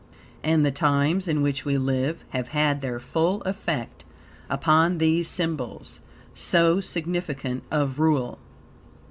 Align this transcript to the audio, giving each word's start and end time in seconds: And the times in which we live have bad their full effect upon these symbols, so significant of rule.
And 0.43 0.65
the 0.65 0.71
times 0.71 1.27
in 1.27 1.43
which 1.43 1.63
we 1.63 1.77
live 1.77 2.23
have 2.29 2.53
bad 2.53 2.81
their 2.81 2.99
full 2.99 3.43
effect 3.43 4.03
upon 4.49 4.97
these 4.97 5.27
symbols, 5.27 5.99
so 6.33 6.81
significant 6.81 7.61
of 7.69 7.99
rule. 7.99 8.39